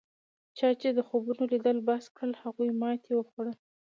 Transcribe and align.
چا 0.57 0.69
چې 0.81 0.89
د 0.93 0.99
خوبونو 1.07 1.43
لیدل 1.51 1.77
بس 1.87 2.03
کړل 2.15 2.33
هغوی 2.43 2.69
ماتې 2.81 3.11
وخوړه. 3.15 3.53